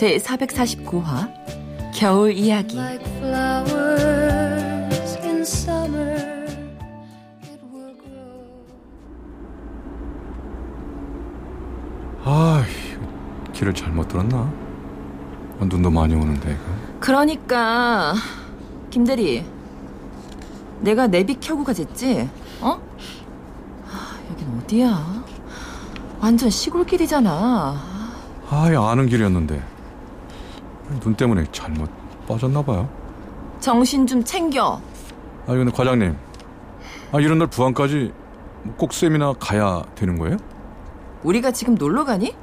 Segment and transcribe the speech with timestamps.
[0.00, 1.30] 제 449화
[1.94, 2.78] 겨울 이야기
[12.24, 12.64] 아
[13.52, 14.50] 길을 잘못 들었나?
[15.60, 16.98] 아, 눈도 많이 오는데 이거.
[16.98, 18.14] 그러니까
[18.88, 19.44] 김대리
[20.80, 22.26] 내가 내비 켜고 가졌지?
[22.62, 22.80] 어?
[23.86, 25.24] 아, 여긴 어디야?
[26.20, 27.76] 완전 시골길이잖아.
[28.48, 29.69] 아예 아는 길이었는데
[30.98, 31.88] 눈 때문에 잘못
[32.26, 32.88] 빠졌나 봐요.
[33.60, 34.80] 정신 좀 챙겨.
[35.46, 36.16] 아 근데 과장님,
[37.12, 38.12] 아 이런 날 부안까지
[38.76, 40.36] 꼭 세미나 가야 되는 거예요?
[41.22, 42.34] 우리가 지금 놀러 가니?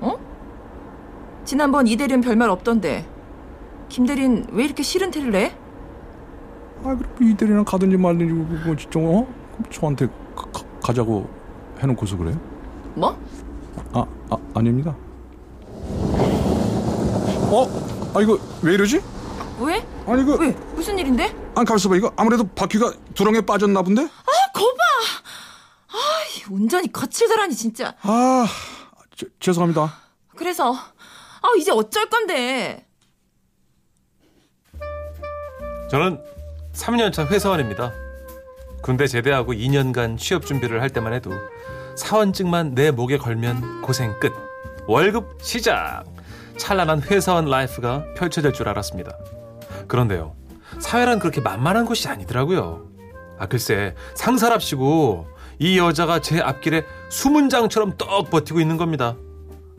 [0.00, 0.16] 어?
[1.44, 3.06] 지난번 이대리는 별말 없던데.
[3.88, 5.56] 김대리는 왜 이렇게 싫은 티를 내?
[6.84, 8.32] 아 그럼 이대리랑 가든지 말든지
[8.66, 9.26] 뭐 진짜 어?
[9.70, 11.28] 저한테 가, 가, 자고
[11.80, 12.36] 해놓고서 그래요?
[12.94, 13.18] 뭐?
[13.92, 14.94] 아, 아 아닙니다.
[17.50, 17.87] 어?
[18.18, 19.00] 아 이거 왜 이러지?
[19.60, 19.86] 왜?
[20.08, 20.50] 아니 이거 왜?
[20.74, 21.26] 무슨 일인데?
[21.54, 24.02] 안 가만있어 봐 이거 아무래도 바퀴가 두렁에 빠졌나 본데?
[24.02, 24.82] 아 거봐!
[25.92, 28.44] 아 운전이 거칠더라니 진짜 아
[29.16, 29.94] 저, 죄송합니다
[30.34, 32.88] 그래서 아 이제 어쩔 건데
[35.88, 36.20] 저는
[36.72, 37.92] 3년차 회사원입니다
[38.82, 41.30] 군대 제대하고 2년간 취업 준비를 할 때만 해도
[41.96, 44.32] 사원증만 내 목에 걸면 고생 끝
[44.88, 46.17] 월급 시작
[46.58, 49.16] 찬란한 회사원 life가 펼쳐질 줄 알았습니다.
[49.86, 50.34] 그런데요,
[50.80, 52.86] 사회란 그렇게 만만한 곳이 아니더라고요.
[53.38, 55.26] 아, 글쎄, 상사랍시고
[55.60, 59.16] 이 여자가 제 앞길에 수문장처럼 떡 버티고 있는 겁니다.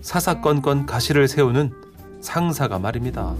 [0.01, 1.73] 사사건건 가시를 세우는
[2.21, 3.33] 상사가 말입니다.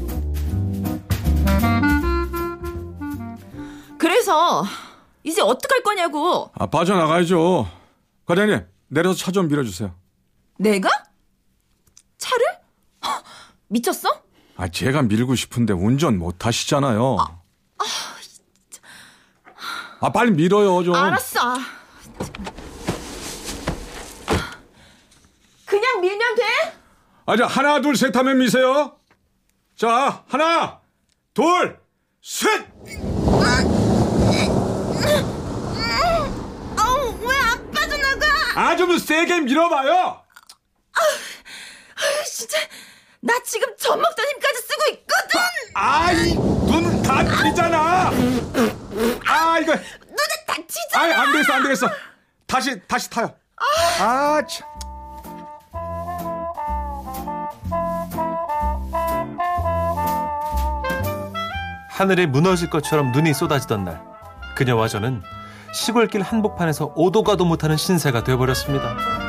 [3.98, 4.64] 그래서
[5.24, 6.50] 이제 어떡할 거냐고.
[6.58, 7.68] 아 빠져나가야죠
[8.26, 9.92] 과장님 내려서 차 좀 밀어주세요
[10.58, 10.90] 내가?
[13.70, 14.10] 미쳤어?
[14.58, 17.18] 아 제가 밀고 싶은데 운전 못 하시잖아요.
[17.20, 17.40] 아,
[17.78, 17.86] 아,
[20.02, 20.94] 아 빨리 밀어요 좀.
[20.96, 21.40] 알았어.
[25.66, 26.44] 그냥 밀면 돼?
[27.26, 28.98] 아 자 하나 둘 셋 하면 미세요.
[29.76, 30.80] 자 하나
[31.34, 31.80] 둘
[32.22, 32.68] 셋!
[38.56, 40.22] 아좀 세게 밀어봐요.
[43.22, 45.40] 아, 나 지금 젖 먹던 힘까지 쓰고 있거든.
[45.76, 48.12] 아이 눈 다치잖아.
[49.28, 51.04] 아 이거 눈에 다치잖아.
[51.04, 51.88] 아이 안 되겠어 안 되겠어.
[52.48, 53.34] 다시 다시 타요.
[54.00, 54.68] 아, 아 참.
[61.90, 64.02] 하늘이 무너질 것처럼 눈이 쏟아지던 날
[64.56, 65.22] 그녀와 저는
[65.74, 69.29] 시골길 한복판에서 오도 가도 못하는 신세가 되어버렸습니다.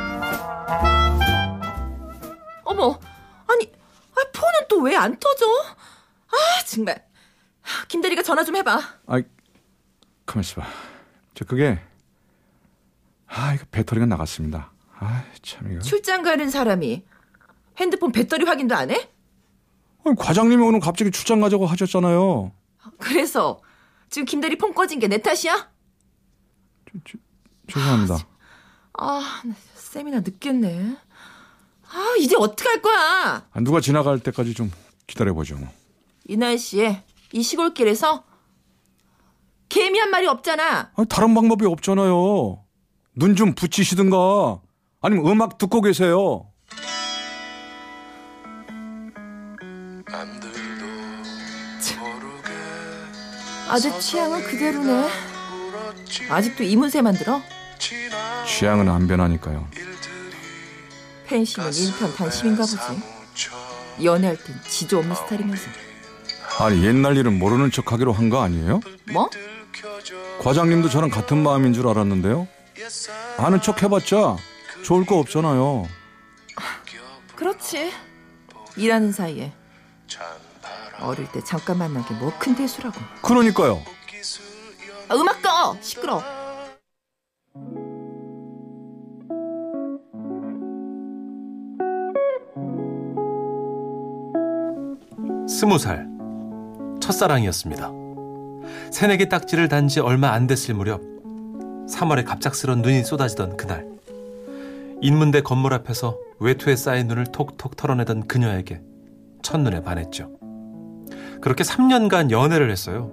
[5.00, 5.46] 안 터져?
[6.28, 7.04] 아, 정말.
[7.88, 8.80] 김 대리가 전화 좀 해봐.
[9.06, 9.20] 아,
[10.26, 10.66] 가만 있어봐.
[11.34, 11.80] 저 그게
[13.26, 14.72] 아, 이거 배터리가 나갔습니다.
[14.98, 15.80] 아, 참 이거.
[15.80, 17.04] 출장 가는 사람이
[17.78, 19.10] 핸드폰 배터리 확인도 안 해?
[20.04, 22.52] 아니, 과장님이 오늘 갑자기 출장 가자고 하셨잖아요.
[22.98, 23.60] 그래서
[24.10, 25.70] 지금 김 대리 폰 꺼진 게 내 탓이야?
[27.04, 27.18] 저,
[27.68, 28.18] 죄송합니다.
[28.98, 29.42] 아,
[29.74, 30.96] 세미나 늦겠네.
[31.92, 33.46] 아, 이제 어떡할 거야?
[33.52, 34.70] 아, 누가 지나갈 때까지 좀
[35.14, 35.58] 기다려보죠.
[36.28, 38.24] 이 날씨에 이 시골길에서
[39.68, 40.92] 개미 한 마리 없잖아.
[40.94, 42.64] 아, 다른 방법이 없잖아요.
[43.16, 44.60] 눈 좀 붙이시든가
[45.00, 46.46] 아니면 음악 듣고 계세요.
[53.68, 55.08] 아주 취향은 그대로네.
[56.28, 57.40] 아직도 이문세 만 들어?
[58.46, 59.66] 취향은 안 변하니까요.
[61.26, 63.19] 팬심은 일편단심인가 보지.
[64.04, 65.68] 연애할 땐 지조 없는 스타일이면서.
[66.58, 68.80] 아니 옛날 일은 모르는 척하기로 한 거 아니에요?
[69.12, 69.28] 뭐?
[70.42, 72.46] 과장님도 저랑 같은 마음인 줄 알았는데요.
[73.38, 74.36] 아는 척 해봤자
[74.82, 75.86] 좋을 거 없잖아요.
[77.36, 77.92] 그렇지.
[78.76, 79.52] 일하는 사이에
[81.00, 83.00] 어릴 때 잠깐 만난 게 뭐 큰 대수라고.
[83.22, 83.82] 그러니까요.
[85.08, 85.76] 아, 음악 꺼!
[85.80, 86.22] 시끄러.
[95.60, 96.08] 스무 살
[97.02, 97.90] 첫사랑이었습니다.
[98.90, 101.02] 새내기 딱지를 단 지 얼마 안 됐을 무렵
[101.86, 103.86] 3월에 갑작스런 눈이 쏟아지던 그날
[105.02, 108.80] 인문대 건물 앞에서 외투에 쌓인 눈을 톡톡 털어내던 그녀에게
[109.42, 110.30] 첫눈에 반했죠.
[111.42, 113.12] 그렇게 3년간 연애를 했어요.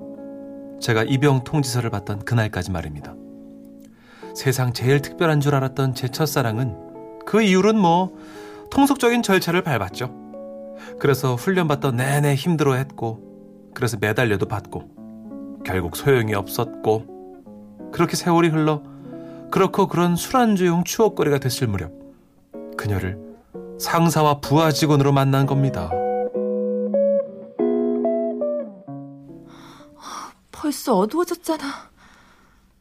[0.80, 3.14] 제가 입영 통지서를 받던 그날까지 말입니다.
[4.34, 6.78] 세상 제일 특별한 줄 알았던 제 첫사랑은
[7.26, 8.16] 그 이후로는 뭐
[8.72, 10.27] 통속적인 절차를 밟았죠.
[11.00, 18.82] 그래서 훈련받던 내내 힘들어 했고, 그래서 매달려도 받고, 결국 소용이 없었고, 그렇게 세월이 흘러
[19.52, 21.92] 그렇고 그런 술안주용 추억거리가 됐을 무렵,
[22.78, 23.18] 그녀를
[23.80, 25.90] 상사와 부하 직원으로 만난 겁니다.
[30.52, 31.64] 벌써 어두워졌잖아.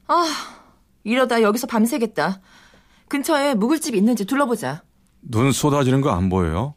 [0.08, 0.24] 아,
[1.04, 2.40] 이러다 여기서 밤새겠다.
[3.08, 4.82] 근처에 묵을집 있는지 둘러보자.
[5.22, 6.74] 눈 쏟아지는 거 안 보여요?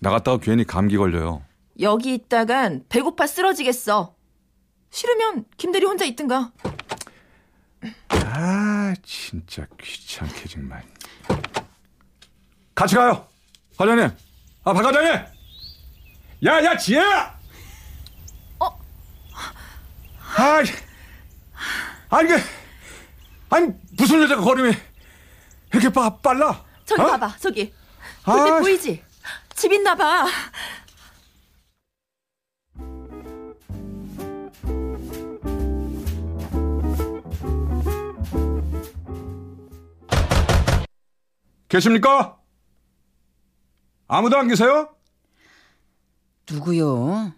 [0.00, 1.42] 나갔다가 괜히 감기 걸려요.
[1.80, 4.14] 여기 있다간 배고파 쓰러지겠어.
[4.90, 6.52] 싫으면 김대리 혼자 있든가.
[8.08, 10.82] 아, 진짜 귀찮게 정말.
[12.74, 13.26] 같이 가요.
[13.76, 14.10] 과장님.
[14.64, 15.12] 아, 박 과장님.
[16.46, 17.38] 야, 야, 지혜야.
[18.58, 18.66] 어?
[20.36, 20.62] 아,
[22.12, 22.42] 아니 이게
[23.50, 24.74] 아니 무슨 여자가 걸음이
[25.72, 26.64] 이렇게 빠, 빨라?
[26.84, 27.06] 저기 어?
[27.06, 27.72] 봐봐, 저기.
[28.24, 29.04] 불빛 아, 보이지?
[29.60, 30.26] 집 있나 봐.
[41.68, 42.38] 계십니까?
[44.08, 44.88] 아무도 안 계세요?
[46.50, 47.32] 누구요?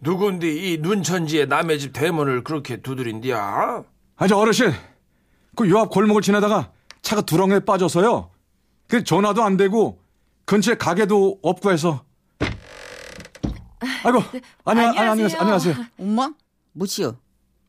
[0.00, 3.82] 누군데 이 눈천지에 남의 집 대문을 그렇게 두드린디야?
[4.16, 4.72] 아저 어르신
[5.56, 6.70] 그 요 앞 골목을 지나다가
[7.02, 8.30] 차가 두렁에 빠져서요.
[8.86, 10.00] 그 전화도 안 되고
[10.48, 12.02] 근처에 가게도 없고 해서.
[14.02, 14.22] 아이고
[14.64, 15.10] 안녕 안녕하세요.
[15.10, 15.40] 안녕하세요.
[15.42, 15.74] 안녕하세요.
[16.00, 16.30] 엄마?
[16.72, 17.16] 뭐지요?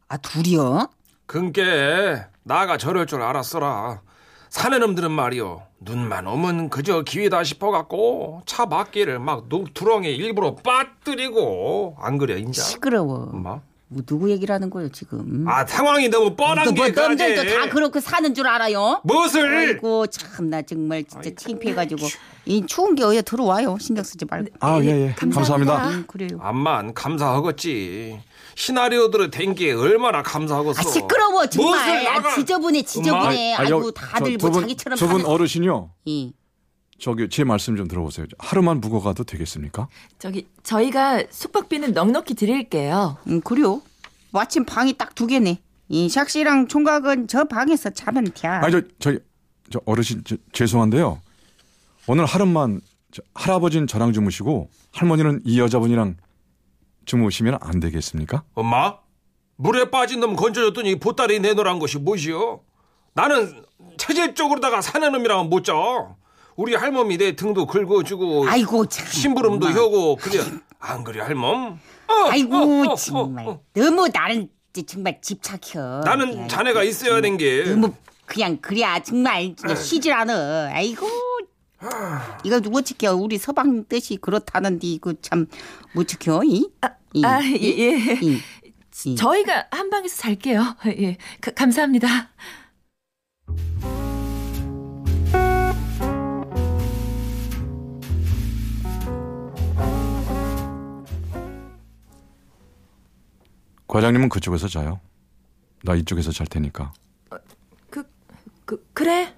[0.08, 0.88] 아 둘이요?
[1.26, 4.02] 근께 나가 저럴 줄 알았어라.
[4.50, 5.62] 사내 놈들은 말이요.
[5.82, 12.62] 눈만 오면 그저 기회다 싶어갖고 차 밖에를 막 노- 두렁에 일부러 빠뜨리고 안 그래 인자?
[12.62, 13.30] 시끄러워.
[13.34, 13.60] 엄마?
[13.92, 15.46] 뭐 누구 얘기를 하는 거예요 지금?
[15.48, 17.10] 아 상황이 너무 뻔한 또 뭐, 게 가지.
[17.10, 19.02] 놈들도 다 그렇게 사는 줄 알아요?
[19.04, 19.58] 무엇을?
[19.58, 22.08] 아이고 참 나 정말 진짜 창피해가지고
[22.46, 24.50] 이 추운 게 어여 들어와요 신경 쓰지 말고.
[24.60, 25.14] 아예 예.
[25.18, 25.74] 감사합니다.
[25.74, 25.90] 감사합니다.
[25.90, 26.40] 음, 그래요.
[26.42, 28.20] 암만 감사하겠지.
[28.56, 30.80] 시나리오들을 된게 얼마나 감사하겠어.
[30.80, 31.80] 아 시끄러워 정말.
[31.80, 32.30] 무엇을 나가?
[32.32, 33.56] 아, 지저분해 지저분해.
[33.56, 35.26] 아, 아이고 여- 다들 저뭐두 분- 자기처럼 두분 사는.
[35.34, 35.90] 어르신이요.
[36.10, 36.32] 예.
[37.00, 38.26] 저기 제 말씀 좀 들어보세요.
[38.38, 39.88] 하루만 묵어 가도 되겠습니까?
[40.18, 43.18] 저기 저희가 숙박비는 넉넉히 드릴게요.
[43.28, 43.82] 음 그래요.
[44.32, 45.60] 마침 방이 딱 두 개네.
[45.90, 48.48] 이 샥씨랑 총각은 저 방에서 자면 돼.
[48.48, 49.20] 아니 저 저기
[49.72, 51.22] 저 어르신 저, 죄송한데요.
[52.08, 52.82] 오늘 하루만
[53.12, 56.18] 저, 할아버지는 저랑 주무시고 할머니는 이 여자분이랑
[57.06, 58.44] 주무시면 안 되겠습니까?
[58.54, 58.98] 엄마?
[59.56, 62.62] 물에 빠진 놈 건져줬더니 보따리 내놓으란 것이 무엇이요?
[63.14, 63.64] 나는
[63.98, 65.74] 체질 쪽으로다가 사는 놈이랑은 못 자.
[66.60, 69.08] 우리 할멈이 내 등도 긁어주고 아이고 참.
[69.08, 69.80] 심부름도 엄마.
[69.80, 70.44] 하고 그래
[70.80, 71.80] 안 그래 할멈?
[72.08, 73.62] 어, 아이고 어, 어, 정말 어, 어.
[73.74, 74.50] 너무 나를
[74.86, 76.02] 정말 집착혀.
[76.04, 77.64] 나는 야, 자네가 있어야 된 게.
[77.64, 77.94] 너무
[78.26, 80.72] 그냥 그래야 정말 진짜 쉬질 않아.
[80.74, 81.08] 아이고.
[82.44, 83.16] 이거 누구 지켜?
[83.16, 85.48] 우리 서방 뜻이 그렇다는데 이거 참
[85.94, 86.42] 못 지켜.
[86.44, 86.68] 이?
[87.14, 87.24] 이?
[87.26, 88.20] 아, 예, 예.
[88.22, 88.38] 이?
[89.06, 89.16] 이?
[89.16, 90.76] 저희가 한 방에서 살게요.
[90.88, 91.16] 예.
[91.40, 92.32] 가- 감사합니다.
[103.90, 105.02] 과장님은 그쪽에서 자요.
[105.84, 106.94] 나 이쪽에서 잘 테니까.
[107.90, 108.08] 그,
[108.64, 109.34] 그 그래.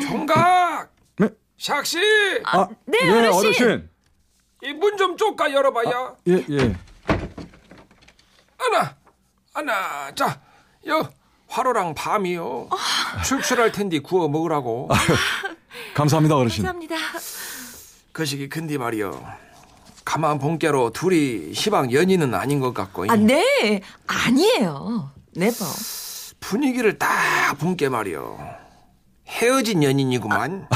[0.00, 0.94] 총각!
[1.18, 1.28] 네?
[1.58, 1.98] 샥씨!
[2.44, 3.38] 아, 네, 예, 어르신.
[3.38, 3.90] 어르신.
[4.62, 6.14] 이문좀 쪼까 열어봐야.
[6.28, 6.76] 예, 예.
[8.56, 8.96] 하나,
[9.52, 10.40] 하나, 자,
[10.86, 11.10] 여
[11.48, 12.68] 화로랑 밤이요.
[13.26, 14.88] 출출할 텐데 구워 먹으라고.
[15.94, 16.64] 감사합니다, 어르신.
[16.64, 16.96] 감사합니다.
[18.14, 19.26] 그 시기 근데 말이요.
[20.04, 23.82] 가만 본께로 둘이 시방 연인은 아닌 것 같고 아, 네.
[24.06, 25.10] 아니에요.
[25.34, 25.64] 네버.
[26.38, 28.38] 분위기를 딱 본께 말이요.
[29.26, 30.68] 헤어진 연인이구만.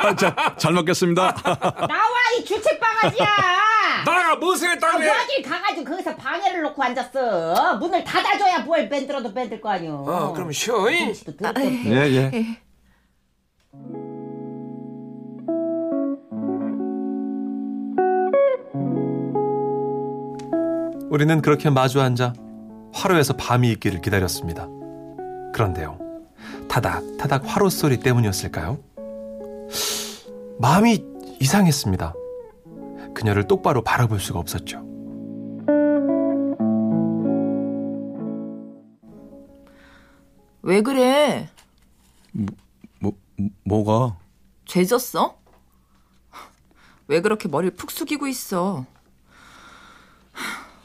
[0.00, 1.34] 아, 자, 잘 먹겠습니다.
[1.86, 3.24] 나와 이 주책 바가지야.
[4.04, 5.08] 나가 무엇을 아, 했다네.
[5.08, 7.76] 어딜 가가지고 거기서 방해를 놓고 앉았어.
[7.76, 10.04] 문을 닫아줘야 뭘 밴들어도 밴들 거 아니오.
[10.04, 10.90] 어, 그럼 쉬어.
[10.90, 11.14] 잉?
[11.44, 12.30] 아, 예, 예.
[12.34, 12.60] 예.
[21.14, 22.32] 우리는 그렇게 마주 앉아
[22.92, 24.66] 화로에서 밤이 있기를 기다렸습니다.
[25.52, 25.96] 그런데요.
[26.68, 28.80] 타닥 타닥 화로 소리 때문이었을까요?
[30.58, 31.04] 마음이
[31.38, 32.14] 이상했습니다.
[33.14, 34.84] 그녀를 똑바로 바라볼 수가 없었죠.
[40.62, 41.48] 왜 그래?
[42.98, 43.12] 뭐
[43.62, 44.16] 뭐가?
[44.64, 45.38] 죄졌어?
[47.06, 48.84] 왜 그렇게 머리를 푹 숙이고 있어?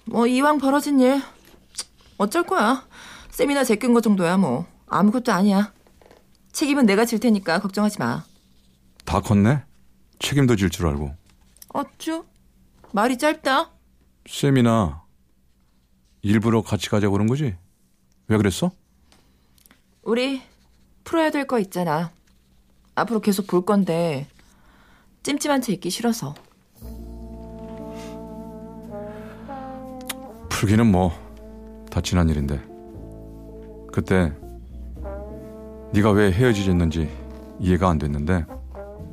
[0.09, 1.21] 뭐 이왕 벌어진 일
[2.17, 2.87] 어쩔 거야.
[3.29, 5.71] 세미나 제낀 거 정도야 뭐 아무것도 아니야.
[6.51, 8.23] 책임은 내가 질 테니까 걱정하지 마.
[9.05, 9.63] 다 컸네.
[10.19, 11.15] 책임도 질 줄 알고.
[11.69, 12.25] 어쭈?
[12.91, 13.69] 말이 짧다.
[14.27, 15.03] 쌤이나
[16.23, 17.55] 일부러 같이 가자고 그런 거지?
[18.27, 18.71] 왜 그랬어?
[20.01, 20.41] 우리
[21.03, 22.11] 풀어야 될 거 있잖아.
[22.95, 24.27] 앞으로 계속 볼 건데
[25.23, 26.33] 찜찜한 채 있기 싫어서.
[30.59, 31.11] 풀기는 뭐
[31.89, 32.59] 다 지난 일인데
[33.91, 34.31] 그때
[35.93, 37.09] 네가 왜 헤어지졌는지
[37.59, 38.45] 이해가 안 됐는데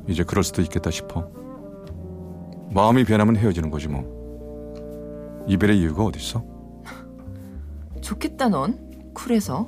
[0.07, 1.27] 이제 그럴 수도 있겠다 싶어
[2.71, 6.43] 마음이 변하면 헤어지는 거지 뭐 이별의 이유가 어딨어?
[8.01, 8.77] 좋겠다 넌
[9.13, 9.65] 쿨해서.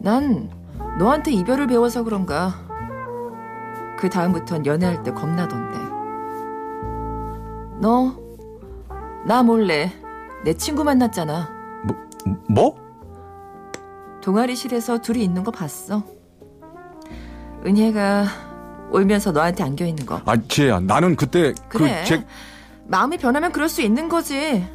[0.00, 0.48] 난
[0.98, 2.54] 너한테 이별을 배워서 그런가.
[3.98, 5.78] 그 다음부턴 연애할 때 겁나던데.
[7.80, 8.22] 너
[9.24, 9.92] 나 몰래
[10.44, 11.48] 내 친구 만났잖아.
[12.48, 12.76] 뭐?
[14.22, 16.02] 동아리실에서 둘이 있는 거 봤어.
[17.64, 18.26] 은혜가
[18.90, 20.20] 울면서 너한테 안겨 있는 거.
[20.24, 22.02] 아 지혜야 나는 그때 그래.
[22.02, 22.26] 그 제
[22.86, 24.66] 마음이 변하면 그럴 수 있는 거지.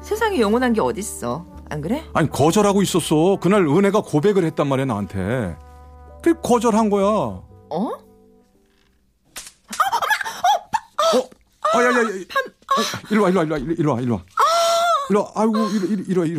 [0.00, 1.46] 세상에 영원한 게 어딨어.
[1.68, 2.02] 안 그래?
[2.14, 5.56] 아니 거절하고 있었어 그날 은혜가 고백을 했단 말이야 나한테
[6.20, 7.44] 그 거절한 거야 어?
[7.70, 7.92] 어?
[11.72, 12.02] 아야야야
[13.08, 14.18] 이리 와 이리 와 이리 와 이리 와 이리 와
[15.14, 16.36] 와 아이고 이리 이리 이리 와 이리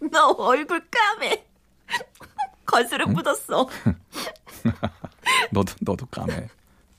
[0.00, 1.44] 와너 얼굴 까매.
[2.66, 3.68] 거스름 묻었어.
[5.52, 6.48] 너도 너도 까매.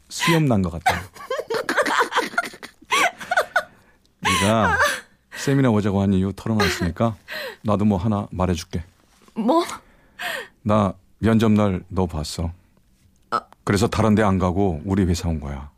[0.09, 1.01] 수염 난 것 같아.
[4.21, 4.77] 네가
[5.35, 7.15] 세미나 오자고 한 이유 털어놨으니까
[7.63, 8.83] 나도 뭐 하나 말해줄게.
[9.35, 9.63] 뭐?
[10.61, 10.93] 나
[11.23, 12.51] 면접 날 너 봤어.
[13.63, 15.71] 그래서 다른 데 안 가고 우리 회사 온 거야.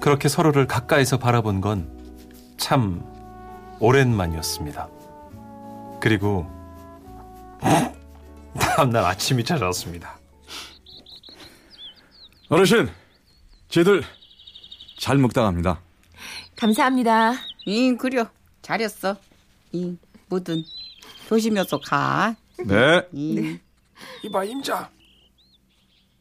[0.00, 1.92] 그렇게 서로를 가까이서 바라본 건
[2.56, 3.04] 참
[3.80, 4.88] 오랜만이었습니다.
[6.00, 6.46] 그리고
[8.58, 10.16] 다음날 아침이 찾아왔습니다.
[12.48, 12.88] 어르신,
[13.68, 14.02] 쟤들
[14.98, 15.80] 잘 먹다 갑니다.
[16.68, 17.34] 감사합니다.
[17.68, 18.26] 응 그려
[18.62, 19.16] 잘했어.
[19.74, 20.64] 응 뭐든
[21.28, 22.34] 조심해서 가.
[22.64, 23.02] 네.
[23.14, 23.60] 응.
[24.24, 24.88] 이봐 임자.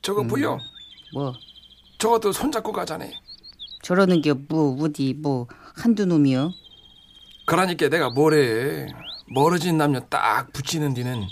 [0.02, 0.60] 저거 보여?
[1.14, 1.34] 뭐
[1.98, 3.14] 저것도 손잡고 가자네.
[3.84, 6.52] 저러는 게 뭐 어디 뭐 한두 놈이여.
[7.46, 8.88] 그러니까 내가 뭐래.
[9.34, 11.24] 멀어진 남녀 딱 붙이는 뒤는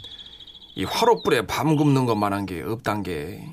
[0.75, 3.43] 이 화로불에 밤 굽는 것만한 게 없단 게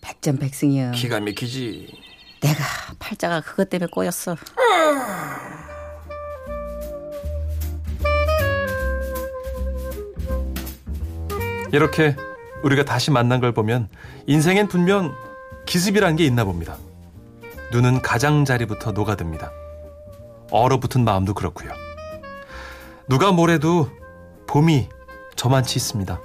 [0.00, 0.92] 백전백승이여.
[0.92, 2.11] 기가 막히지.
[2.42, 2.64] 내가
[2.98, 4.36] 팔자가 그것 때문에 꼬였어.
[11.72, 12.16] 이렇게
[12.62, 13.88] 우리가 다시 만난 걸 보면
[14.26, 15.14] 인생엔 분명
[15.66, 16.76] 기습이란 게 있나 봅니다.
[17.72, 19.50] 눈은 가장자리부터 녹아듭니다.
[20.50, 21.72] 얼어붙은 마음도 그렇고요.
[23.08, 23.88] 누가 뭐래도
[24.46, 24.88] 봄이
[25.34, 26.20] 저만치 있습니다.